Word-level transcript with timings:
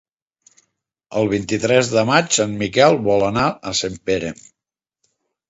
El 1.19 1.29
vint-i-tres 1.33 1.91
de 1.97 2.05
maig 2.11 2.39
en 2.47 2.57
Miquel 2.63 2.99
vol 3.09 3.27
anar 3.29 3.45
a 3.51 3.77
Sempere. 3.83 4.35